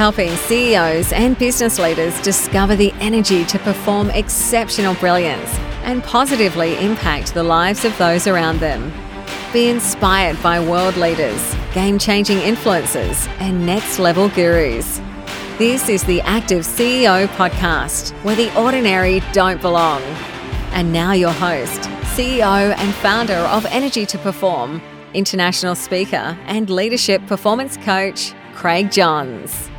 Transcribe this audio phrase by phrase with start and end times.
[0.00, 5.50] helping CEOs and business leaders discover the energy to perform exceptional brilliance
[5.82, 8.90] and positively impact the lives of those around them.
[9.52, 15.02] Be inspired by world leaders, game changing influencers, and next level gurus.
[15.58, 20.00] This is the Active CEO podcast, where the ordinary don't belong.
[20.72, 21.82] And now, your host,
[22.16, 24.80] CEO and founder of Energy to Perform,
[25.12, 29.69] international speaker and leadership performance coach, Craig Johns.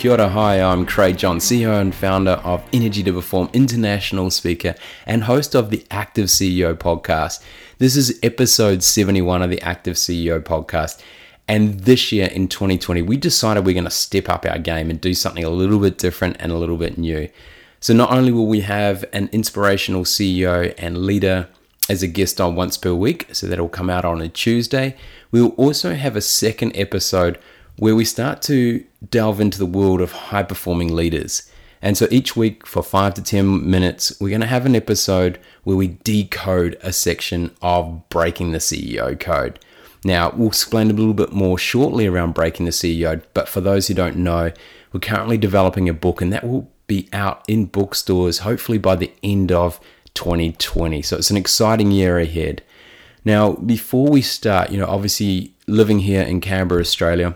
[0.00, 4.74] Kia ora, hi, I'm Craig Johns, CEO and founder of Energy to Perform, international speaker,
[5.04, 7.42] and host of the Active CEO podcast.
[7.76, 11.02] This is episode 71 of the Active CEO podcast.
[11.46, 14.98] And this year in 2020, we decided we're going to step up our game and
[14.98, 17.28] do something a little bit different and a little bit new.
[17.80, 21.46] So, not only will we have an inspirational CEO and leader
[21.90, 24.96] as a guest on once per week, so that'll come out on a Tuesday,
[25.30, 27.38] we will also have a second episode
[27.80, 31.50] where we start to delve into the world of high performing leaders.
[31.80, 35.40] And so each week for five to 10 minutes, we're going to have an episode
[35.64, 39.58] where we decode a section of breaking the CEO code.
[40.04, 43.88] Now, we'll explain a little bit more shortly around breaking the CEO, but for those
[43.88, 44.52] who don't know,
[44.92, 49.10] we're currently developing a book and that will be out in bookstores hopefully by the
[49.22, 49.80] end of
[50.12, 51.00] 2020.
[51.00, 52.62] So it's an exciting year ahead.
[53.24, 57.34] Now, before we start, you know, obviously living here in Canberra, Australia,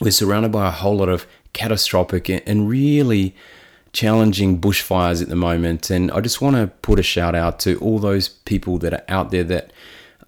[0.00, 3.34] we're surrounded by a whole lot of catastrophic and really
[3.92, 5.90] challenging bushfires at the moment.
[5.90, 9.04] And I just want to put a shout out to all those people that are
[9.08, 9.72] out there that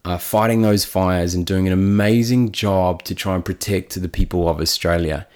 [0.05, 4.49] are fighting those fires and doing an amazing job to try and protect the people
[4.49, 5.27] of Australia.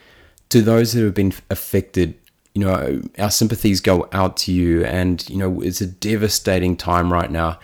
[0.51, 2.15] To those that have been affected,
[2.55, 4.85] you know, our sympathies go out to you.
[4.85, 7.59] And, you know, it's a devastating time right now.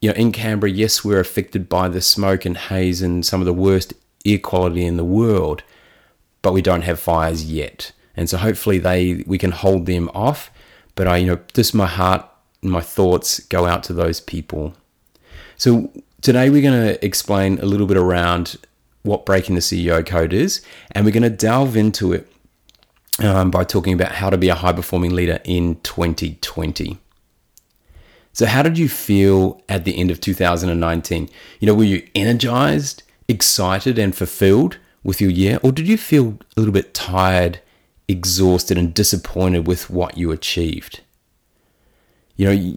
[0.00, 3.46] You know, in Canberra, yes, we're affected by the smoke and haze and some of
[3.46, 3.92] the worst
[4.24, 5.62] air quality in the world
[6.42, 7.92] but we don't have fires yet.
[8.16, 10.50] And so hopefully they we can hold them off.
[10.94, 12.26] But I, you know, just my heart
[12.62, 14.74] my thoughts go out to those people.
[15.56, 15.90] So
[16.20, 18.56] today we're going to explain a little bit around
[19.02, 20.62] what breaking the CEO code is,
[20.92, 22.30] and we're going to delve into it
[23.18, 26.98] um, by talking about how to be a high performing leader in 2020.
[28.32, 31.28] So, how did you feel at the end of 2019?
[31.58, 34.78] You know, were you energized, excited, and fulfilled?
[35.02, 35.58] With your year?
[35.62, 37.60] Or did you feel a little bit tired,
[38.08, 41.00] exhausted, and disappointed with what you achieved?
[42.36, 42.74] You know,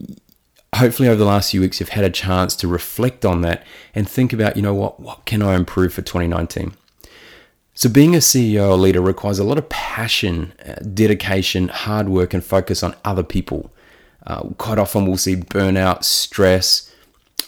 [0.75, 4.07] hopefully over the last few weeks, you've had a chance to reflect on that and
[4.09, 6.73] think about, you know, what, what can I improve for 2019?
[7.75, 12.33] So, being a CEO or leader requires a lot of passion, uh, dedication, hard work,
[12.33, 13.71] and focus on other people.
[14.27, 16.93] Uh, quite often, we'll see burnout, stress,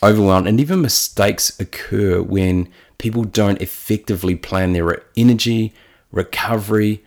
[0.01, 5.73] overwhelm, and even mistakes occur when people don't effectively plan their energy,
[6.11, 7.03] recovery,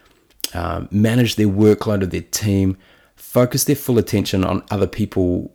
[0.54, 2.76] uh, manage their workload of their team,
[3.16, 5.54] focus their full attention on other people,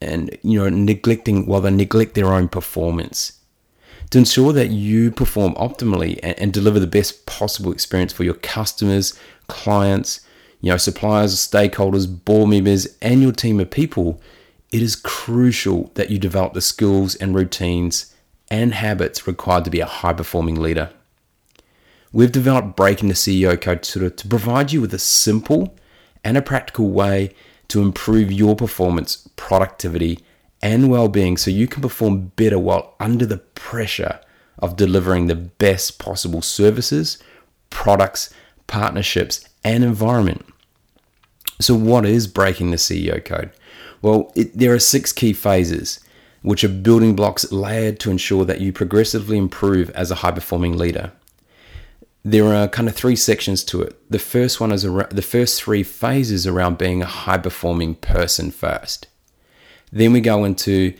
[0.00, 3.38] and you know neglecting while they neglect their own performance.
[4.10, 8.34] To ensure that you perform optimally and, and deliver the best possible experience for your
[8.34, 10.20] customers, clients,
[10.60, 14.20] you know, suppliers, stakeholders, board members, and your team of people,
[14.70, 18.14] it is crucial that you develop the skills and routines
[18.52, 20.90] and habits required to be a high performing leader.
[22.12, 25.74] We've developed Breaking the CEO Code to, provide you with a simple
[26.22, 27.34] and a practical way
[27.68, 30.18] to improve your performance, productivity,
[30.60, 34.20] and well being so you can perform better while under the pressure
[34.58, 37.16] of delivering the best possible services,
[37.70, 38.28] products,
[38.66, 40.44] partnerships, and environment.
[41.58, 43.50] So, what is breaking the CEO code?
[44.02, 46.00] Well, it, there are six key phases
[46.42, 50.76] which are building blocks layered to ensure that you progressively improve as a high performing
[50.76, 51.12] leader.
[52.24, 53.98] There are kind of three sections to it.
[54.10, 59.08] The first one is the first three phases around being a high performing person first.
[59.90, 60.94] Then we go into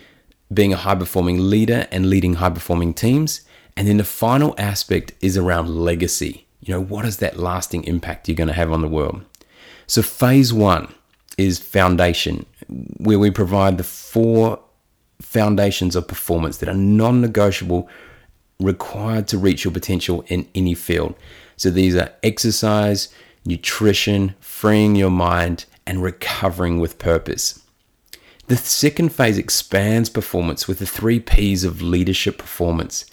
[0.53, 3.43] being a high performing leader and leading high performing teams.
[3.77, 6.47] And then the final aspect is around legacy.
[6.61, 9.25] You know, what is that lasting impact you're going to have on the world?
[9.87, 10.95] So, phase one
[11.39, 14.61] is foundation, where we provide the four
[15.23, 17.89] foundations of performance that are non negotiable
[18.61, 21.15] required to reach your potential in any field.
[21.57, 23.09] So these are exercise,
[23.45, 27.61] nutrition, freeing your mind, and recovering with purpose.
[28.47, 33.05] The second phase expands performance with the three P's of leadership performance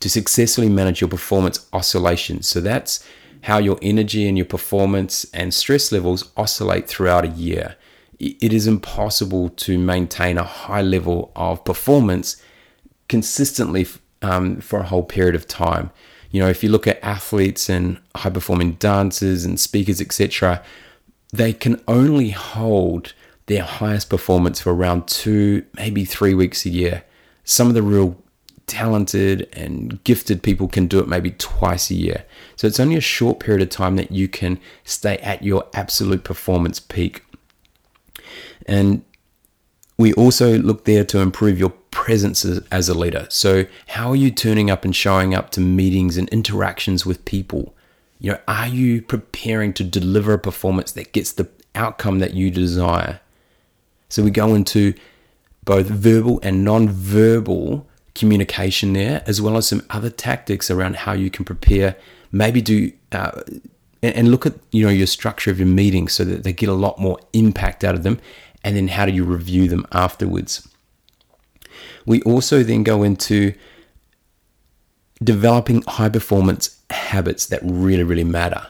[0.00, 2.46] to successfully manage your performance oscillations.
[2.46, 3.04] So that's
[3.42, 7.76] how your energy and your performance and stress levels oscillate throughout a year
[8.18, 12.42] it is impossible to maintain a high level of performance
[13.08, 13.86] consistently
[14.22, 15.90] um, for a whole period of time.
[16.30, 20.62] You know, if you look at athletes and high performing dancers and speakers, etc.,
[21.32, 23.14] they can only hold
[23.46, 27.04] their highest performance for around two, maybe three weeks a year.
[27.44, 28.22] Some of the real
[28.66, 32.24] talented and gifted people can do it maybe twice a year.
[32.56, 36.24] So it's only a short period of time that you can stay at your absolute
[36.24, 37.22] performance peak.
[38.68, 39.02] And
[39.96, 43.26] we also look there to improve your presence as a leader.
[43.28, 47.74] So, how are you turning up and showing up to meetings and interactions with people?
[48.20, 52.50] You know, are you preparing to deliver a performance that gets the outcome that you
[52.50, 53.20] desire?
[54.08, 54.94] So, we go into
[55.64, 61.30] both verbal and non-verbal communication there, as well as some other tactics around how you
[61.30, 61.96] can prepare.
[62.30, 63.42] Maybe do uh,
[64.02, 66.74] and look at you know your structure of your meetings so that they get a
[66.74, 68.20] lot more impact out of them,
[68.64, 70.68] and then how do you review them afterwards.
[72.06, 73.54] We also then go into
[75.22, 78.66] developing high performance habits that really really matter.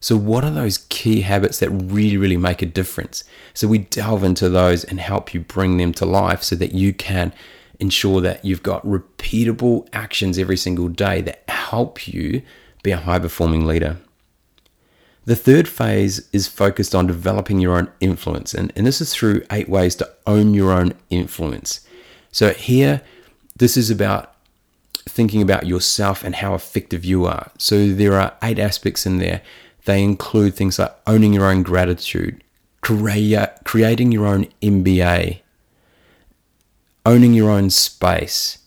[0.00, 3.24] So, what are those key habits that really, really make a difference?
[3.52, 6.92] So, we delve into those and help you bring them to life so that you
[6.92, 7.32] can
[7.80, 12.42] ensure that you've got repeatable actions every single day that help you
[12.82, 13.96] be a high performing leader.
[15.28, 19.44] The third phase is focused on developing your own influence, and, and this is through
[19.52, 21.86] eight ways to own your own influence.
[22.32, 23.02] So, here,
[23.54, 24.34] this is about
[25.06, 27.50] thinking about yourself and how effective you are.
[27.58, 29.42] So, there are eight aspects in there.
[29.84, 32.42] They include things like owning your own gratitude,
[32.80, 35.40] creating your own MBA,
[37.04, 38.60] owning your own space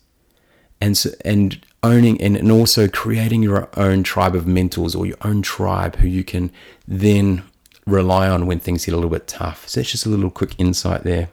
[0.82, 5.18] and so, and owning and, and also creating your own tribe of mentors or your
[5.22, 6.52] own tribe who you can
[6.88, 7.44] then
[7.86, 9.68] rely on when things get a little bit tough.
[9.68, 11.30] So that's just a little quick insight there.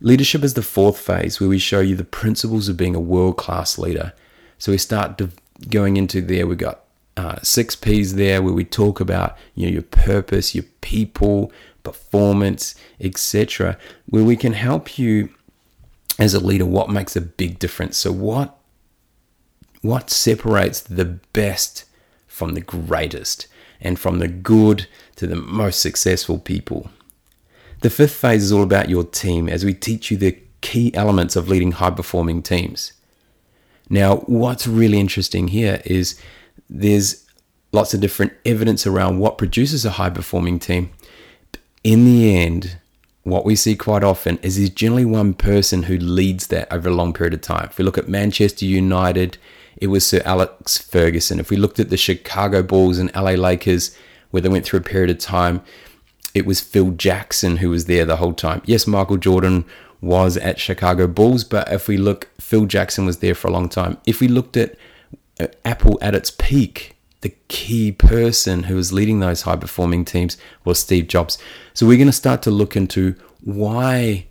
[0.00, 3.36] Leadership is the fourth phase where we show you the principles of being a world
[3.36, 4.12] class leader.
[4.58, 5.20] So we start
[5.68, 6.46] going into there.
[6.46, 6.84] We've got
[7.16, 12.74] uh, six P's there where we talk about you know your purpose, your people, performance,
[13.00, 13.76] etc.
[14.06, 15.28] Where we can help you
[16.18, 17.98] as a leader what makes a big difference.
[17.98, 18.56] So what
[19.82, 21.84] what separates the best
[22.26, 23.46] from the greatest
[23.80, 24.86] and from the good
[25.16, 26.90] to the most successful people.
[27.80, 31.34] The fifth phase is all about your team as we teach you the key elements
[31.34, 32.92] of leading high performing teams.
[33.88, 36.20] Now, what's really interesting here is
[36.68, 37.26] there's
[37.72, 40.90] lots of different evidence around what produces a high performing team.
[41.82, 42.78] In the end,
[43.22, 46.94] what we see quite often is there's generally one person who leads that over a
[46.94, 47.66] long period of time.
[47.70, 49.36] If we look at Manchester United,
[49.76, 51.38] it was Sir Alex Ferguson.
[51.38, 53.96] If we looked at the Chicago Bulls and LA Lakers,
[54.30, 55.62] where they went through a period of time,
[56.34, 58.62] it was Phil Jackson who was there the whole time.
[58.64, 59.64] Yes, Michael Jordan
[60.00, 63.68] was at Chicago Bulls, but if we look, Phil Jackson was there for a long
[63.68, 63.98] time.
[64.06, 64.76] If we looked at
[65.38, 70.36] uh, Apple at its peak, the key person who was leading those high performing teams
[70.64, 71.38] was Steve Jobs.
[71.74, 74.26] So we're going to start to look into why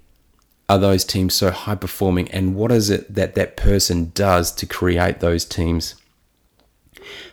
[0.67, 4.65] are those teams so high performing and what is it that that person does to
[4.65, 5.95] create those teams.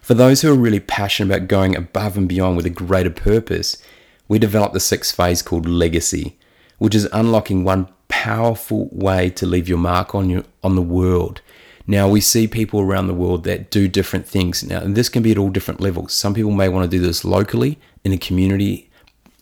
[0.01, 3.83] For those who are really passionate about going above and beyond with a greater purpose,
[4.29, 6.39] we developed the sixth phase called legacy,
[6.79, 11.43] which is unlocking one powerful way to leave your mark on your on the world
[11.87, 14.65] now, we see people around the world that do different things.
[14.65, 16.13] Now, and this can be at all different levels.
[16.13, 18.91] Some people may want to do this locally in a community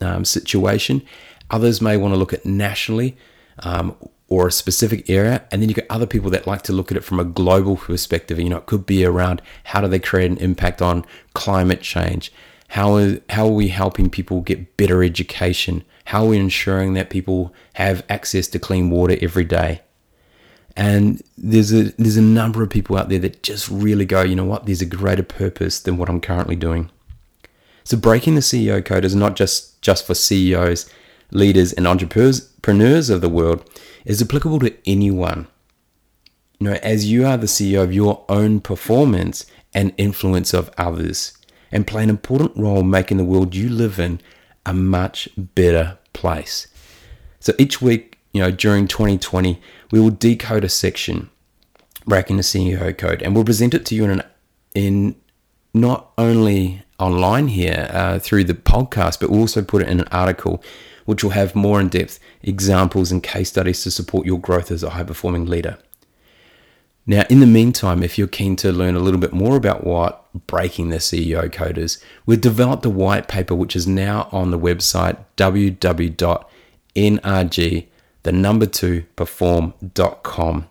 [0.01, 1.01] um, situation,
[1.49, 3.15] others may want to look at nationally
[3.59, 3.95] um,
[4.27, 5.43] or a specific area.
[5.51, 7.77] And then you got other people that like to look at it from a global
[7.77, 8.39] perspective.
[8.39, 12.31] You know, it could be around how do they create an impact on climate change?
[12.69, 15.83] How is, how are we helping people get better education?
[16.05, 19.81] How are we ensuring that people have access to clean water every day?
[20.75, 24.35] And there's a there's a number of people out there that just really go, you
[24.35, 26.89] know what, there's a greater purpose than what I'm currently doing.
[27.85, 30.89] So breaking the CEO code is not just just for CEOs,
[31.31, 33.69] leaders, and entrepreneurs of the world.
[34.03, 35.47] It's applicable to anyone.
[36.59, 41.37] You know, as you are the CEO of your own performance and influence of others,
[41.71, 44.19] and play an important role making the world you live in
[44.65, 46.67] a much better place.
[47.39, 49.61] So each week you know, during 2020,
[49.91, 51.29] we will decode a section
[52.05, 54.23] breaking the CEO code, and we'll present it to you in an,
[54.73, 55.15] in
[55.73, 60.09] not only online here uh, through the podcast, but we'll also put it in an
[60.11, 60.61] article,
[61.05, 64.83] which will have more in depth examples and case studies to support your growth as
[64.83, 65.77] a high performing leader.
[67.07, 70.27] Now, in the meantime, if you're keen to learn a little bit more about what
[70.45, 74.59] breaking the CEO code is, we've developed a white paper which is now on the
[74.59, 76.49] website www.nrg.com
[78.25, 80.67] the number two perform.com.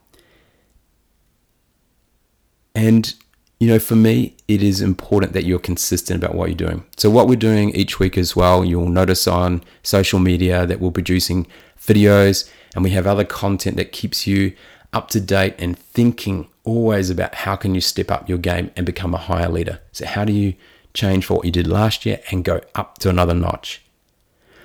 [2.74, 3.14] And,
[3.60, 6.84] you know, for me, it is important that you're consistent about what you're doing.
[6.96, 10.90] So, what we're doing each week as well, you'll notice on social media that we're
[10.90, 11.46] producing
[11.80, 14.52] videos and we have other content that keeps you
[14.92, 18.84] up to date and thinking always about how can you step up your game and
[18.84, 19.78] become a higher leader.
[19.92, 20.54] So, how do you
[20.92, 23.80] change for what you did last year and go up to another notch?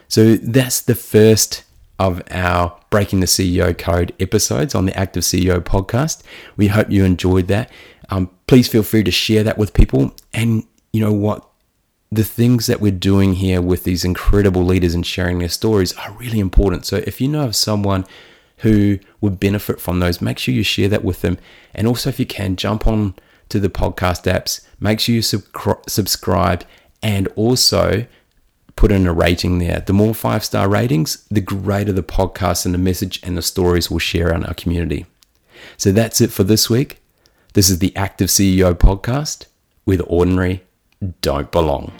[0.07, 1.65] So, that's the first
[1.99, 6.23] of our Breaking the CEO Code episodes on the Active CEO podcast.
[6.57, 7.69] We hope you enjoyed that.
[8.09, 10.15] Um, please feel free to share that with people.
[10.33, 11.45] And you know what?
[12.11, 16.13] The things that we're doing here with these incredible leaders and sharing their stories are
[16.13, 16.87] really important.
[16.87, 18.05] So if you know of someone
[18.57, 21.37] who would benefit from those, make sure you share that with them.
[21.75, 23.13] And also, if you can, jump on
[23.49, 25.43] to the podcast apps, make sure you sub-
[25.87, 26.65] subscribe
[27.01, 28.05] and also
[28.79, 29.81] put in a rating there.
[29.81, 33.91] The more five star ratings, the greater the podcast and the message and the stories
[33.91, 35.05] we'll share on our community.
[35.75, 37.01] So that's it for this week.
[37.55, 39.47] This is the Active CEO podcast
[39.83, 40.63] where the ordinary
[41.19, 41.91] don't belong.